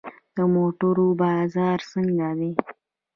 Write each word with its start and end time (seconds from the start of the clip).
د 0.35 0.37
موټرو 0.53 1.07
بازار 1.21 1.79
څنګه 1.93 2.27
دی؟ 2.39 2.51